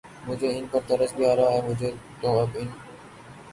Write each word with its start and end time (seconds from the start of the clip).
مجھے 0.27 0.47
ان 0.57 0.65
پر 0.71 0.79
ترس 0.87 1.13
بھی 1.13 1.25
آ 1.25 1.35
رہا 1.35 1.51
ہے، 1.53 1.61
مجھے 1.67 1.91
تو 2.21 2.39
اب 2.39 2.57
ان 2.59 2.67